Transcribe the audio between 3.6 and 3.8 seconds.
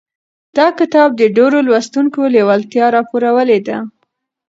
ده.